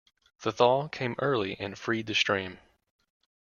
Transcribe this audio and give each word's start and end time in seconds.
The 0.41 0.51
thaw 0.51 0.87
came 0.87 1.15
early 1.19 1.55
and 1.59 1.77
freed 1.77 2.07
the 2.07 2.15
stream. 2.15 2.57